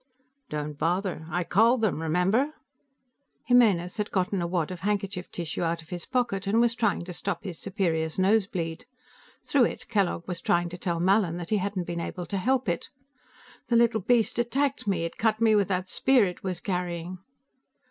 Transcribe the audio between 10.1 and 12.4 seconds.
was trying to tell Mallin that he hadn't been able to